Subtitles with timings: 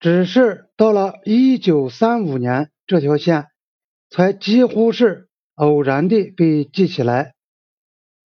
[0.00, 3.48] 只是到了一九三五年，这条线
[4.08, 7.34] 才几乎是偶然地被记起来。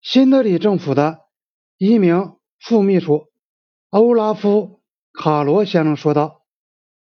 [0.00, 1.18] 新德里政府的
[1.76, 3.24] 一名副秘书
[3.90, 4.80] 欧拉夫·
[5.20, 6.42] 卡罗先生说道：“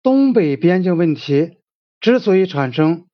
[0.03, 1.59] 东北边境问题
[2.01, 3.09] 之所以产生，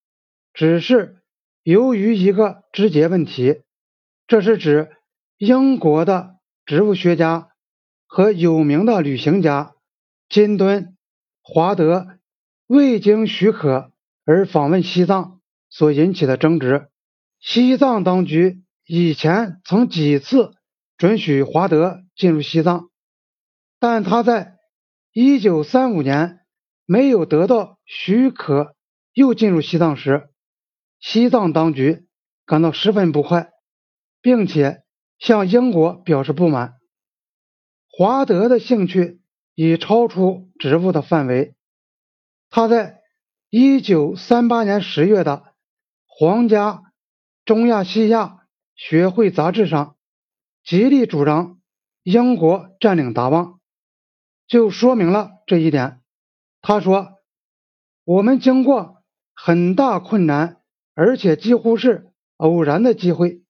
[0.55, 1.23] 只是
[1.65, 3.63] 由于一个直接问题，
[4.29, 4.93] 这是指
[5.39, 6.37] 英国的
[6.67, 7.49] 植物学家
[8.07, 9.75] 和有名的旅行家
[10.29, 10.92] 金敦。”
[11.43, 12.19] 华德
[12.67, 13.91] 未经许可
[14.25, 16.89] 而访问西藏所引起的争执。
[17.41, 20.55] 西藏当局以前曾几次
[20.97, 22.91] 准许华德进入西藏，
[23.81, 24.59] 但他在
[25.15, 26.41] 1935年
[26.87, 28.77] 没有得到许可
[29.13, 30.29] 又进入西藏时，
[31.01, 32.07] 西藏当局
[32.47, 33.51] 感到十分不快，
[34.21, 34.85] 并且
[35.19, 36.75] 向英国表示不满。
[37.89, 39.22] 华德的兴趣。
[39.55, 41.55] 已超出职务的范围。
[42.49, 43.03] 他在
[43.51, 45.39] 1938年10月的
[46.07, 46.83] 《皇家
[47.45, 49.97] 中亚西亚学会杂志》上
[50.65, 51.61] 极力主张
[52.03, 53.61] 英国占领达旺，
[54.47, 56.01] 就说明了这一点。
[56.63, 57.19] 他说
[58.05, 59.03] ：“我们经过
[59.35, 60.63] 很大困难，
[60.95, 63.43] 而且几乎是偶然的机会，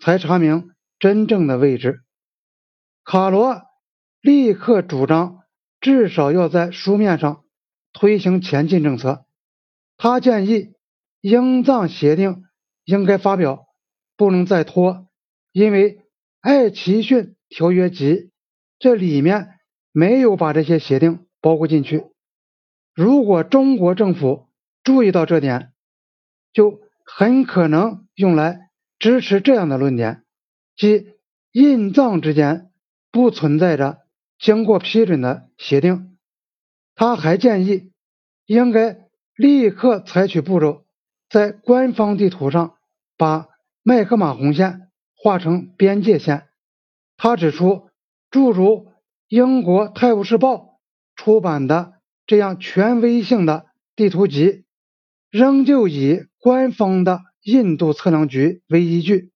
[0.00, 2.02] 才查明真正的位置。”
[3.04, 3.62] 卡罗
[4.20, 5.43] 立刻主张。
[5.84, 7.44] 至少要在书面上
[7.92, 9.26] 推行前进政策。
[9.98, 10.72] 他建议
[11.20, 12.44] 英藏协定
[12.86, 13.66] 应该发表，
[14.16, 15.06] 不能再拖，
[15.52, 15.98] 因为
[16.40, 18.30] 艾奇逊条约集
[18.78, 19.58] 这里面
[19.92, 22.06] 没有把这些协定包括进去。
[22.94, 24.48] 如果中国政府
[24.84, 25.74] 注意到这点，
[26.54, 30.24] 就很可能用来支持这样的论点，
[30.76, 31.08] 即
[31.52, 32.70] 印藏之间
[33.12, 33.98] 不存在着。
[34.38, 36.16] 经过批准的协定，
[36.94, 37.92] 他还建议
[38.46, 40.84] 应该立刻采取步骤，
[41.28, 42.76] 在官方地图上
[43.16, 43.48] 把
[43.82, 46.48] 麦克马洪线画成边界线。
[47.16, 47.90] 他指出，
[48.30, 48.88] 诸如
[49.28, 50.54] 英国《泰晤士报》
[51.16, 51.94] 出版的
[52.26, 53.66] 这样权威性的
[53.96, 54.64] 地图集，
[55.30, 59.32] 仍旧以官方的印度测量局为依据，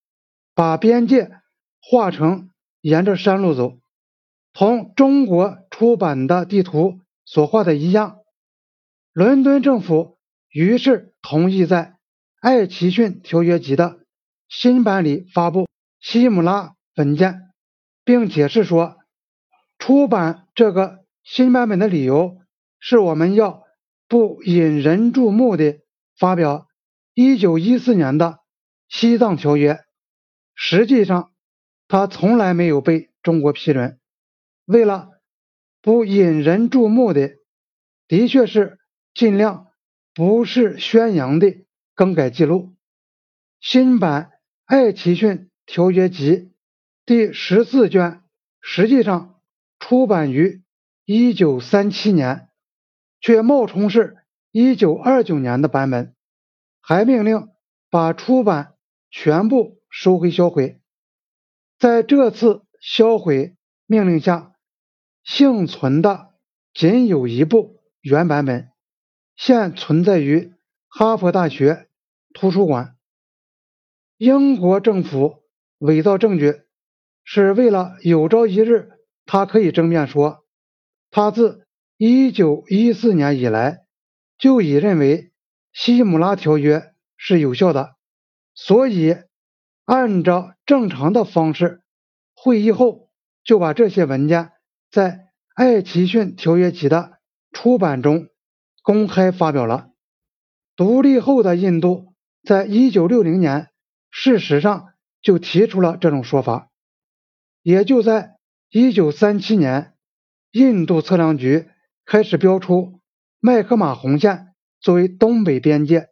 [0.55, 1.31] 把边界
[1.81, 2.51] 画成
[2.81, 3.79] 沿着山路走。
[4.53, 8.19] 同中国出版的地图所画的一样，
[9.13, 10.19] 伦敦政府
[10.51, 11.85] 于是同意在
[12.41, 14.01] 《艾奇逊条约集》的
[14.49, 15.69] 新版里发布
[16.01, 17.43] 西姆拉文件，
[18.05, 18.97] 并解释说，
[19.79, 22.39] 出版这个新版本的理由
[22.81, 23.63] 是我们要
[24.09, 25.81] 不引人注目的
[26.17, 26.67] 发表
[27.15, 28.39] 1914年的
[28.89, 29.79] 西藏条约。
[30.55, 31.31] 实际上，
[31.87, 33.98] 他从来没有被中国批准。
[34.69, 35.09] 为了
[35.81, 37.39] 不引人注目的，
[38.07, 38.79] 的确是
[39.15, 39.69] 尽量
[40.13, 41.65] 不是宣扬的
[41.95, 42.77] 更改记录。
[43.61, 44.25] 新版
[44.67, 46.33] 《爱奇逊条约集》
[47.07, 48.23] 第十四卷
[48.61, 49.41] 实际上
[49.79, 50.63] 出版于
[51.07, 52.51] 一九三七年，
[53.23, 54.19] 却冒充是
[54.53, 56.15] 一九二九年的版本，
[56.83, 57.49] 还命令
[57.89, 58.75] 把出版
[59.11, 60.79] 全部收回销毁。
[61.79, 63.57] 在这次销毁
[63.87, 64.48] 命令下。
[65.29, 66.31] 幸存的
[66.73, 68.71] 仅有一部原版本，
[69.37, 70.55] 现存在于
[70.89, 71.87] 哈佛大学
[72.33, 72.97] 图书馆。
[74.17, 75.43] 英国政府
[75.81, 76.63] 伪造证据，
[77.25, 78.89] 是为了有朝一日
[79.27, 80.47] 他可以争辩说，
[81.11, 81.67] 他自
[81.99, 83.85] 1914年以来
[84.39, 85.31] 就已认为
[85.75, 87.97] 西姆拉条约是有效的，
[88.55, 89.15] 所以
[89.85, 91.83] 按照正常的方式，
[92.35, 93.11] 会议后
[93.45, 94.53] 就把这些文件。
[94.91, 95.11] 在
[95.55, 97.19] 《艾奇逊条约集》的
[97.53, 98.29] 出版中
[98.83, 99.91] 公开发表了。
[100.77, 103.69] 独立后的印度，在一九六零年，
[104.11, 104.89] 事实上
[105.21, 106.71] 就提出了这种说法。
[107.63, 108.37] 也就在
[108.71, 109.95] 一九三七年，
[110.53, 111.69] 印度测量局
[112.07, 113.01] 开始标出
[113.41, 116.09] 麦克马洪线作为东北边界，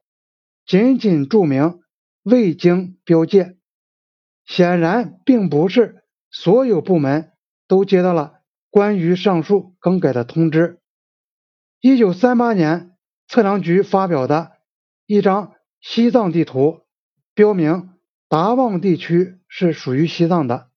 [0.67, 1.81] 仅仅注明
[2.25, 3.57] 未经标界。
[4.45, 7.33] 显然，并不是所有部门
[7.67, 8.36] 都接到了。
[8.77, 10.81] 关于上述更改的通知，
[11.81, 12.95] 一九三八年，
[13.27, 14.53] 测量局发表的
[15.07, 16.83] 一张西藏地图，
[17.33, 17.95] 标明
[18.29, 20.69] 达旺地区是属于西藏的。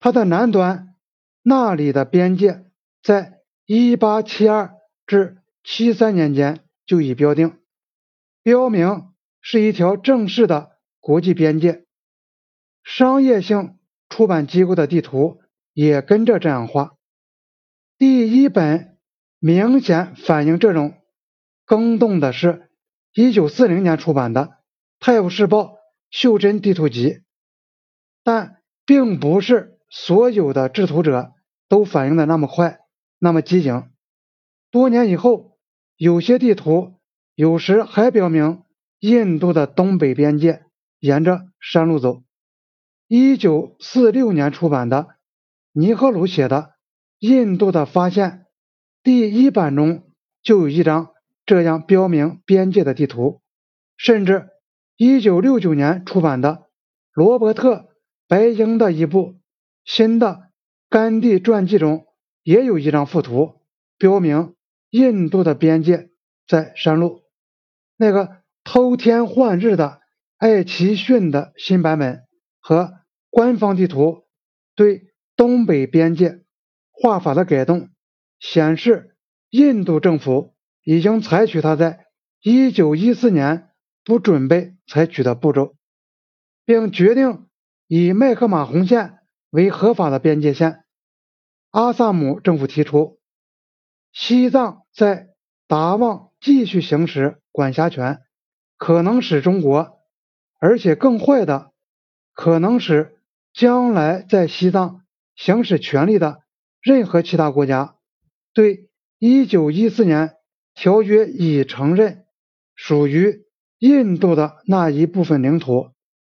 [0.00, 0.96] 它的南端
[1.40, 2.64] 那里的边界，
[3.00, 4.74] 在一八七二
[5.06, 7.60] 至七三年间就已标定，
[8.42, 11.84] 标明是一条正式的国际边界。
[12.82, 13.78] 商业性
[14.08, 15.40] 出版机构的地图
[15.72, 16.96] 也跟着这样画。
[18.06, 18.98] 第一本
[19.38, 20.92] 明显反映这种
[21.64, 22.68] 更动的是
[23.14, 24.42] 1940年出版的
[25.00, 25.62] 《泰晤士报》
[26.10, 27.22] 袖珍地图集，
[28.22, 31.32] 但并不是所有的制图者
[31.66, 32.80] 都反应的那么快，
[33.18, 33.88] 那么机警。
[34.70, 35.56] 多年以后，
[35.96, 36.96] 有些地图
[37.34, 38.64] 有时还表明
[38.98, 40.66] 印度的东北边界
[40.98, 42.22] 沿着山路走。
[43.08, 45.08] 1946年出版的
[45.72, 46.56] 尼赫鲁写的
[47.26, 48.30] 《印度的发现》
[49.02, 50.12] 第一版中
[50.42, 51.14] 就有一张
[51.46, 53.40] 这样标明边界的地图，
[53.96, 54.50] 甚至
[54.98, 56.66] 1969年出版的
[57.14, 57.76] 罗伯特·
[58.28, 59.36] 白鹰的一部
[59.86, 60.50] 新的
[60.90, 62.04] 甘地传记中
[62.42, 63.62] 也有一张附图，
[63.96, 64.54] 标明
[64.90, 66.10] 印度的边界
[66.46, 67.22] 在山路。
[67.96, 70.02] 那个偷天换日的
[70.36, 72.24] 艾奇逊的新版本
[72.60, 72.92] 和
[73.30, 74.24] 官方地图
[74.74, 76.43] 对东北边界
[77.04, 77.90] 画法的改动，
[78.40, 79.14] 显示
[79.50, 80.54] 印度政府
[80.84, 82.06] 已经采取他在
[82.40, 83.68] 1914年
[84.04, 85.76] 不准备采取的步骤，
[86.64, 87.46] 并决定
[87.88, 89.18] 以麦克马洪线
[89.50, 90.82] 为合法的边界线。
[91.72, 93.20] 阿萨姆政府提出，
[94.10, 95.28] 西藏在
[95.68, 98.22] 达旺继续行使管辖权，
[98.78, 99.98] 可能使中国，
[100.58, 101.70] 而且更坏的，
[102.32, 103.10] 可能使。
[103.52, 105.04] 将来在西藏
[105.36, 106.40] 行使权力的
[106.84, 107.96] 任何其他国家，
[108.52, 110.34] 对1914年
[110.74, 112.26] 条约已承认
[112.74, 113.46] 属于
[113.78, 115.92] 印度的那一部分领土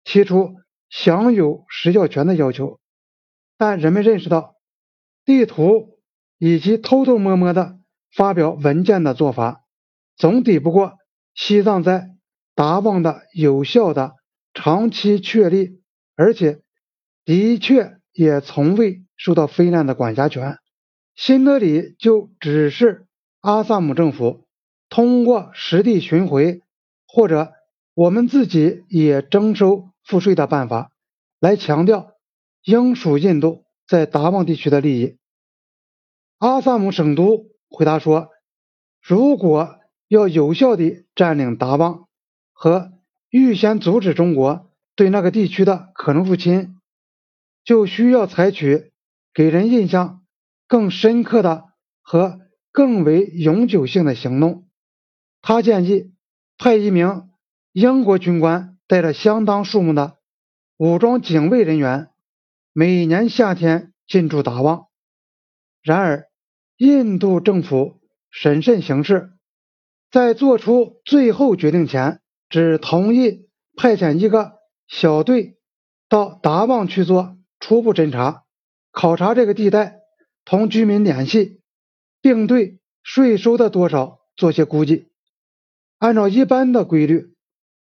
[0.06, 0.56] 提出
[0.90, 2.80] 享有实教权的要求，
[3.58, 4.56] 但人们认识到，
[5.26, 6.00] 地图
[6.38, 7.78] 以及偷偷摸摸的
[8.16, 9.66] 发表文件的做法，
[10.16, 10.94] 总抵不过
[11.36, 12.16] 西藏在
[12.56, 14.16] 达旺的有效的
[14.54, 15.82] 长期确立，
[16.16, 16.62] 而且。
[17.26, 20.58] 的确，也从未受到菲兰的管辖权。
[21.16, 23.08] 新德里就指示
[23.42, 24.46] 阿萨姆政府
[24.88, 26.62] 通过实地巡回，
[27.08, 27.52] 或者
[27.94, 30.92] 我们自己也征收赋税的办法，
[31.40, 32.14] 来强调
[32.64, 35.18] 应属印度在达旺地区的利益。
[36.38, 38.30] 阿萨姆省都回答说
[39.02, 42.08] ：“如果要有效地占领达旺
[42.54, 42.94] 和
[43.30, 46.76] 预先阻止中国对那个地区的可能入侵。”
[47.66, 48.94] 就需要采取
[49.38, 50.24] 给人印象
[50.68, 51.66] 更深刻的
[52.02, 52.40] 和
[52.72, 54.68] 更为永久性的行动。
[55.44, 56.16] 他建议
[56.58, 57.30] 派一名
[57.72, 60.18] 英国军官带着相当数目的
[60.78, 62.10] 武装警卫人员，
[62.74, 64.88] 每年夏天进驻达旺。
[65.84, 66.30] 然而，
[66.78, 68.02] 印度政府
[68.32, 69.34] 审慎行事，
[70.10, 74.54] 在做出最后决定前，只同意派遣一个
[74.88, 75.60] 小队
[76.10, 77.38] 到达旺去做。
[77.60, 78.46] 初步侦查、
[78.98, 80.00] 考察这个地带，
[80.44, 81.62] 同居民联系，
[82.20, 85.10] 并对税收的多少做些估计。
[86.00, 87.36] 按照一般的规律，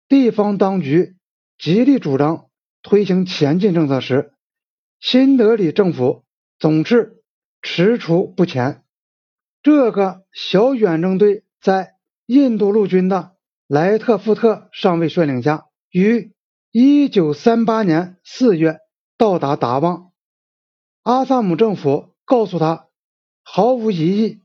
[0.06, 1.16] 地方当局
[1.58, 2.46] 极力主张
[2.84, 4.34] 推行前进政策时，
[5.00, 6.22] 新德里政府
[6.60, 7.20] 总是
[7.60, 8.84] 踟蹰不前。
[9.64, 11.94] 这个小远征队在
[12.26, 13.32] 印度陆军的
[13.66, 16.32] 莱特福特上尉率领下，于
[16.70, 18.78] 1938年4月。
[19.18, 20.09] 到达达旺，
[21.02, 22.88] 阿萨姆政府告诉他，
[23.43, 24.41] 毫无疑义，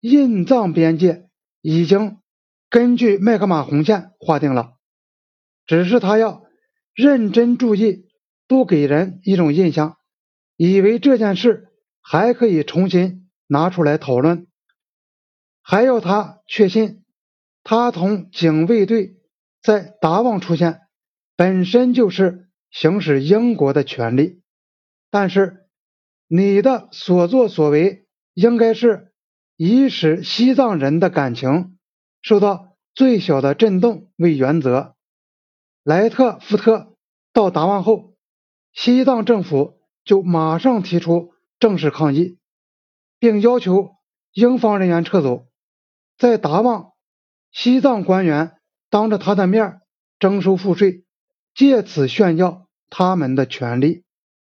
[0.00, 1.28] 印藏边界
[1.60, 2.18] 已经
[2.70, 4.74] 根据麦克马洪线划定了，
[5.66, 6.44] 只是他要
[6.94, 8.06] 认真注意，
[8.46, 9.96] 不给人一种印象，
[10.56, 11.68] 以为这件事
[12.00, 14.46] 还可以重新拿出来讨论，
[15.62, 17.04] 还要他确信，
[17.62, 19.16] 他同警卫队
[19.62, 20.80] 在达旺出现
[21.36, 22.46] 本身就是。
[22.70, 24.42] 行使英国的权利，
[25.10, 25.57] 但是
[26.28, 29.12] 你的所作所为应该是
[29.56, 31.78] 以使西藏人的感情
[32.22, 34.94] 受到最小的震动为原则。
[35.82, 36.94] 莱特福特
[37.32, 38.14] 到达旺后，
[38.72, 42.38] 西藏政府就马上提出正式抗议，
[43.18, 43.96] 并要求
[44.32, 45.46] 英方人员撤走。
[46.18, 46.92] 在达旺，
[47.50, 48.58] 西藏官员
[48.90, 49.80] 当着他的面
[50.18, 51.04] 征收赋税。
[51.54, 54.04] 借此炫耀他们的权利。